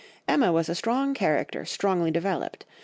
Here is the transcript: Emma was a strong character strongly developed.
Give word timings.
Emma 0.27 0.51
was 0.51 0.67
a 0.67 0.73
strong 0.73 1.13
character 1.13 1.63
strongly 1.63 2.09
developed. 2.09 2.65